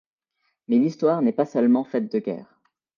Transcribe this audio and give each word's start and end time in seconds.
Mais 0.67 0.79
l'histoire 0.79 1.21
n'est 1.21 1.31
pas 1.31 1.45
seulement 1.45 1.83
faite 1.83 2.11
de 2.11 2.17
guerres. 2.17 2.59